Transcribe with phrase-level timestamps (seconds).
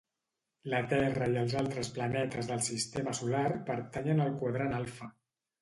[0.73, 5.15] La Terra i els altres planetes del Sistema Solar pertanyen al Quadrant Alfa.